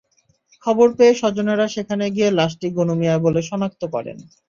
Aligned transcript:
খবর 0.63 0.87
পেয়ে 0.97 1.13
স্বজনেরা 1.21 1.65
সেখানে 1.75 2.05
গিয়ে 2.15 2.29
লাশটি 2.39 2.67
গনু 2.77 2.93
মিয়ার 2.99 3.19
বলে 3.25 3.41
শনাক্ত 3.49 3.81
করেন। 3.93 4.17